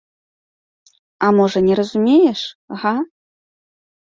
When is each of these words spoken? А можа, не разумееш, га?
А 1.27 1.29
можа, 1.39 1.59
не 1.67 1.73
разумееш, 1.81 2.41
га? 2.81 2.95